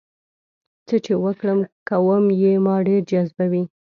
[0.87, 3.63] څه چې وکړم کوم یې ما ډېر جذبوي؟